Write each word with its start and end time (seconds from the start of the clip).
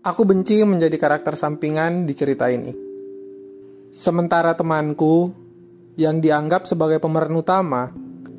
Aku 0.00 0.24
benci 0.24 0.64
menjadi 0.64 0.96
karakter 0.96 1.36
sampingan 1.36 2.08
di 2.08 2.16
cerita 2.16 2.48
ini. 2.48 2.72
Sementara 3.92 4.56
temanku 4.56 5.28
yang 6.00 6.24
dianggap 6.24 6.64
sebagai 6.64 6.96
pemeran 6.96 7.36
utama 7.36 7.92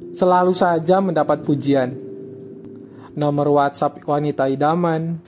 selalu 0.10 0.58
saja 0.58 0.98
mendapat 1.06 1.46
pujian. 1.46 1.94
Nomor 3.14 3.54
WhatsApp 3.54 4.02
wanita 4.02 4.50
idaman, 4.50 5.22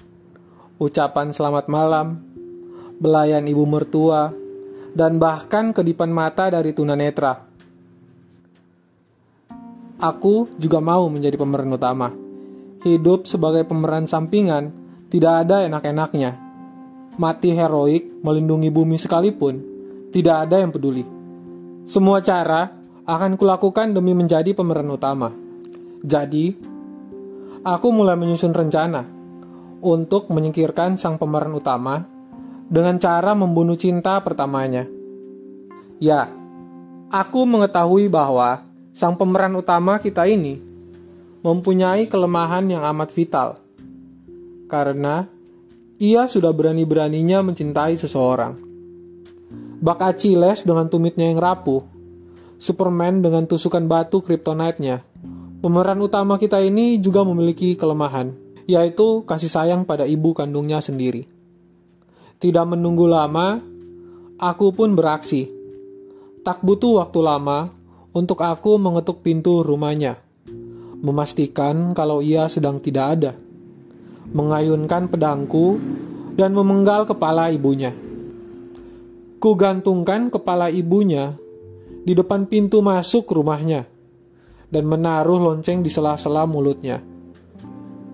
ucapan 0.81 1.29
selamat 1.29 1.69
malam, 1.69 2.17
belayan 2.97 3.45
ibu 3.45 3.69
mertua, 3.69 4.33
dan 4.97 5.21
bahkan 5.21 5.69
kedipan 5.69 6.09
mata 6.09 6.49
dari 6.49 6.73
tunanetra. 6.73 7.45
Aku 10.01 10.49
juga 10.57 10.81
mau 10.81 11.05
menjadi 11.13 11.37
pemeran 11.37 11.77
utama. 11.77 12.09
Hidup 12.81 13.29
sebagai 13.29 13.69
pemeran 13.69 14.09
sampingan 14.09 14.82
tidak 15.13 15.45
ada 15.45 15.61
enak-enaknya. 15.69 16.41
Mati 17.21 17.53
heroik 17.53 18.25
melindungi 18.25 18.73
bumi 18.73 18.97
sekalipun, 18.97 19.61
tidak 20.09 20.49
ada 20.49 20.65
yang 20.65 20.73
peduli. 20.73 21.05
Semua 21.85 22.17
cara 22.25 22.73
akan 23.05 23.37
kulakukan 23.37 23.93
demi 23.93 24.17
menjadi 24.17 24.57
pemeran 24.57 24.89
utama. 24.89 25.29
Jadi, 26.01 26.57
aku 27.61 27.87
mulai 27.93 28.17
menyusun 28.17 28.57
rencana 28.57 29.05
untuk 29.85 30.33
menyingkirkan 30.33 30.97
sang 30.97 31.21
pemeran 31.21 31.53
utama 31.53 32.09
dengan 32.65 32.97
cara 32.97 33.37
membunuh 33.37 33.77
cinta 33.77 34.17
pertamanya. 34.25 34.89
Ya, 36.01 36.25
aku 37.13 37.45
mengetahui 37.45 38.09
bahwa 38.09 38.65
sang 38.97 39.13
pemeran 39.13 39.53
utama 39.53 40.01
kita 40.01 40.25
ini 40.25 40.57
mempunyai 41.45 42.09
kelemahan 42.09 42.65
yang 42.65 42.81
amat 42.81 43.13
vital. 43.13 43.62
Karena 44.73 45.29
ia 46.01 46.25
sudah 46.25 46.49
berani-beraninya 46.49 47.45
mencintai 47.45 47.93
seseorang. 47.93 48.57
Bak 49.77 50.01
Achilles 50.01 50.65
dengan 50.65 50.89
tumitnya 50.89 51.29
yang 51.29 51.37
rapuh, 51.37 51.85
Superman 52.57 53.21
dengan 53.21 53.45
tusukan 53.45 53.85
batu 53.85 54.25
kryptonite-nya. 54.25 55.05
Pemeran 55.61 56.01
utama 56.01 56.41
kita 56.41 56.57
ini 56.57 56.97
juga 56.97 57.21
memiliki 57.21 57.77
kelemahan, 57.77 58.33
yaitu 58.65 59.21
kasih 59.29 59.51
sayang 59.51 59.85
pada 59.85 60.09
ibu 60.09 60.33
kandungnya 60.33 60.81
sendiri. 60.81 61.29
Tidak 62.41 62.65
menunggu 62.65 63.05
lama, 63.05 63.61
aku 64.41 64.73
pun 64.73 64.97
beraksi. 64.97 65.53
Tak 66.41 66.65
butuh 66.65 67.05
waktu 67.05 67.19
lama 67.21 67.69
untuk 68.09 68.41
aku 68.41 68.81
mengetuk 68.81 69.21
pintu 69.21 69.61
rumahnya, 69.61 70.17
memastikan 70.97 71.93
kalau 71.93 72.25
ia 72.25 72.49
sedang 72.49 72.81
tidak 72.81 73.05
ada, 73.19 73.31
mengayunkan 74.31 75.11
pedangku, 75.11 75.81
dan 76.33 76.55
memenggal 76.55 77.03
kepala 77.03 77.51
ibunya. 77.51 77.91
Kugantungkan 79.43 80.31
kepala 80.31 80.71
ibunya 80.71 81.35
di 82.07 82.15
depan 82.15 82.47
pintu 82.47 82.79
masuk 82.79 83.27
rumahnya 83.35 83.83
dan 84.71 84.83
menaruh 84.87 85.37
lonceng 85.37 85.83
di 85.83 85.91
sela-sela 85.91 86.47
mulutnya. 86.47 87.03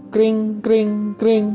Kring, 0.10 0.60
kring, 0.66 1.14
kring. 1.16 1.46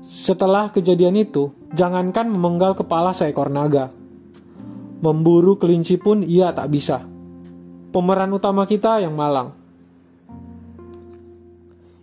Setelah 0.00 0.72
kejadian 0.72 1.20
itu, 1.20 1.52
Jangankan 1.70 2.34
memenggal 2.34 2.74
kepala 2.74 3.14
seekor 3.14 3.46
naga. 3.46 3.94
Memburu 5.00 5.54
kelinci 5.54 6.02
pun 6.02 6.26
ia 6.26 6.50
tak 6.50 6.66
bisa. 6.74 7.06
Pemeran 7.94 8.34
utama 8.34 8.66
kita 8.66 8.98
yang 8.98 9.14
malang. 9.14 9.54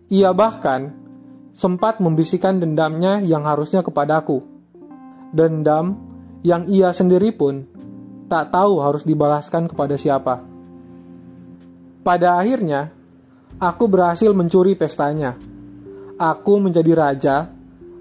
Ia 0.08 0.32
bahkan 0.32 0.96
sempat 1.58 1.98
membisikkan 1.98 2.62
dendamnya 2.62 3.18
yang 3.26 3.42
harusnya 3.50 3.82
kepadaku. 3.82 4.46
Dendam 5.34 5.98
yang 6.46 6.70
ia 6.70 6.94
sendiri 6.94 7.34
pun 7.34 7.66
tak 8.30 8.54
tahu 8.54 8.78
harus 8.78 9.02
dibalaskan 9.02 9.66
kepada 9.66 9.98
siapa. 9.98 10.46
Pada 12.06 12.38
akhirnya, 12.38 12.94
aku 13.58 13.90
berhasil 13.90 14.30
mencuri 14.38 14.78
pestanya. 14.78 15.34
Aku 16.22 16.62
menjadi 16.62 16.94
raja 16.94 17.50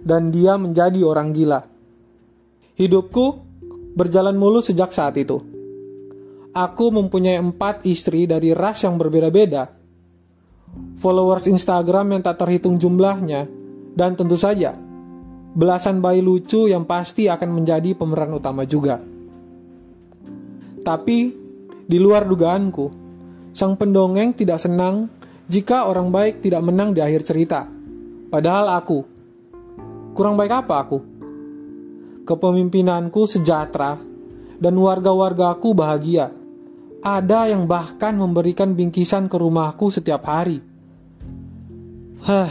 dan 0.04 0.28
dia 0.28 0.60
menjadi 0.60 1.00
orang 1.00 1.32
gila. 1.32 1.64
Hidupku 2.76 3.26
berjalan 3.96 4.36
mulus 4.36 4.68
sejak 4.68 4.92
saat 4.92 5.16
itu. 5.16 5.40
Aku 6.52 6.92
mempunyai 6.92 7.40
empat 7.40 7.88
istri 7.88 8.28
dari 8.28 8.52
ras 8.52 8.84
yang 8.84 9.00
berbeda-beda, 9.00 9.68
followers 10.96 11.48
Instagram 11.48 12.16
yang 12.16 12.22
tak 12.24 12.40
terhitung 12.42 12.80
jumlahnya, 12.80 13.48
dan 13.96 14.16
tentu 14.16 14.36
saja 14.36 14.76
belasan 15.56 16.04
bayi 16.04 16.20
lucu 16.20 16.68
yang 16.68 16.84
pasti 16.84 17.32
akan 17.32 17.50
menjadi 17.56 17.96
pemeran 17.96 18.36
utama 18.36 18.68
juga. 18.68 19.00
Tapi 20.84 21.18
di 21.86 21.98
luar 22.00 22.28
dugaanku, 22.28 22.86
sang 23.56 23.72
pendongeng 23.80 24.36
tidak 24.36 24.60
senang 24.60 25.08
jika 25.48 25.88
orang 25.88 26.12
baik 26.12 26.44
tidak 26.44 26.60
menang 26.60 26.92
di 26.92 27.00
akhir 27.00 27.24
cerita. 27.24 27.64
Padahal 28.26 28.76
aku, 28.76 29.16
Kurang 30.16 30.40
baik 30.40 30.64
apa 30.64 30.80
aku? 30.80 30.98
Kepemimpinanku 32.24 33.28
sejahtera 33.28 34.00
dan 34.56 34.74
warga-wargaku 34.80 35.76
bahagia. 35.76 36.32
Ada 37.04 37.52
yang 37.52 37.68
bahkan 37.68 38.16
memberikan 38.16 38.72
bingkisan 38.72 39.28
ke 39.28 39.36
rumahku 39.36 39.92
setiap 39.92 40.24
hari. 40.24 40.64
Hah. 42.24 42.48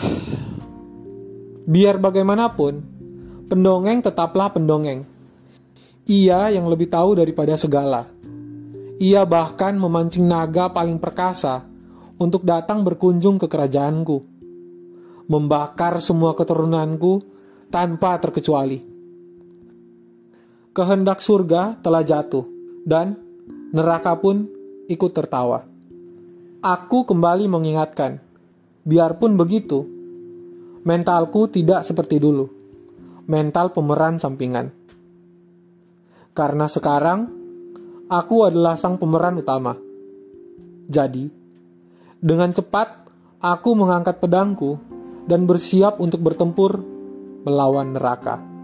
Biar 1.66 1.98
bagaimanapun, 1.98 2.86
pendongeng 3.50 4.06
tetaplah 4.06 4.54
pendongeng. 4.54 5.02
Ia 6.06 6.54
yang 6.54 6.70
lebih 6.70 6.86
tahu 6.86 7.18
daripada 7.18 7.58
segala. 7.58 8.06
Ia 9.02 9.26
bahkan 9.26 9.74
memancing 9.74 10.30
naga 10.30 10.70
paling 10.70 11.02
perkasa 11.02 11.66
untuk 12.22 12.46
datang 12.46 12.86
berkunjung 12.86 13.42
ke 13.42 13.50
kerajaanku. 13.50 14.18
Membakar 15.26 15.98
semua 15.98 16.38
keturunanku 16.38 17.26
tanpa 17.74 18.22
terkecuali. 18.22 18.78
Kehendak 20.76 21.26
surga 21.26 21.82
telah 21.82 22.06
jatuh, 22.06 22.46
dan 22.86 23.18
neraka 23.74 24.14
pun 24.14 24.46
ikut 24.86 25.12
tertawa. 25.12 25.66
Aku 26.62 27.10
kembali 27.10 27.50
mengingatkan, 27.50 28.22
biarpun 28.86 29.34
begitu, 29.34 29.82
mentalku 30.86 31.50
tidak 31.50 31.82
seperti 31.82 32.22
dulu. 32.22 32.46
Mental 33.26 33.74
pemeran 33.74 34.22
sampingan. 34.22 34.70
Karena 36.38 36.70
sekarang, 36.70 37.26
aku 38.06 38.46
adalah 38.46 38.78
sang 38.78 39.02
pemeran 39.02 39.42
utama. 39.42 39.74
Jadi, 40.86 41.26
dengan 42.22 42.54
cepat 42.54 43.10
aku 43.42 43.74
mengangkat 43.74 44.22
pedangku 44.22 44.78
dan 45.26 45.50
bersiap 45.50 45.98
untuk 45.98 46.22
bertempur 46.22 46.78
melawan 47.42 47.98
neraka. 47.98 48.55